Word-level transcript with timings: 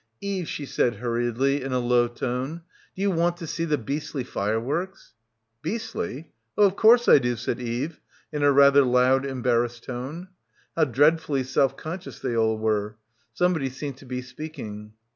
"Eve," 0.19 0.47
she 0.47 0.65
said 0.65 0.95
hurriedly 0.95 1.61
in 1.61 1.71
a 1.73 1.77
low 1.77 2.07
tone, 2.07 2.63
"d'you 2.95 3.11
want 3.11 3.37
to 3.37 3.45
see 3.45 3.65
the 3.65 3.77
beastly 3.77 4.23
fireworks?" 4.23 5.13
"Beastly? 5.61 6.31
Oh, 6.57 6.63
of 6.65 6.75
course, 6.75 7.07
I 7.07 7.19
do," 7.19 7.35
said 7.35 7.59
Eve 7.61 7.99
in 8.33 8.41
a 8.41 8.51
rather 8.51 8.81
loud 8.81 9.27
embarrassed 9.27 9.83
tone. 9.83 10.29
How 10.75 10.85
dreadfully 10.85 11.43
self 11.43 11.77
conscious 11.77 12.17
they 12.17 12.35
all 12.35 12.57
were. 12.57 12.95
Somebody 13.35 13.69
seemed 13.69 13.97
to 13.97 14.07
be 14.07 14.23
speaking. 14.23 14.93